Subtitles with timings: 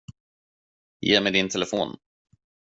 [1.01, 1.97] Ge mig din telefon.